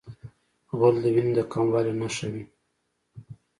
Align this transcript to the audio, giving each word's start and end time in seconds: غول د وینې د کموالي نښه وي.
غول 0.77 0.95
د 1.03 1.05
وینې 1.15 1.33
د 1.37 1.39
کموالي 1.51 1.93
نښه 2.01 2.27
وي. 2.33 2.43